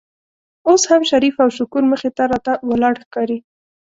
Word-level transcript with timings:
اوس 0.67 0.83
هم 0.91 1.01
شریف 1.11 1.35
او 1.43 1.49
شکور 1.57 1.83
مخې 1.91 2.09
ته 2.17 2.23
راته 2.31 2.53
ولاړ 2.69 2.93
ښکاري. 3.03 3.37